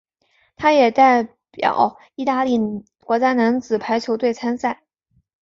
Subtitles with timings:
[0.55, 2.57] 他也代表意大利
[3.05, 4.81] 国家男子排球队参赛。